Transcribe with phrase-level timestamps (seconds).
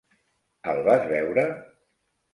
[0.73, 1.47] El vas veure?